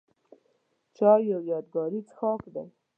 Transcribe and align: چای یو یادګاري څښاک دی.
چای 0.95 1.21
یو 1.31 1.41
یادګاري 1.51 1.99
څښاک 2.09 2.41
دی. 2.53 2.65